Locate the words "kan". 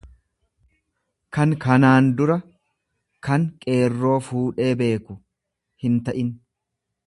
1.37-1.53, 3.27-3.45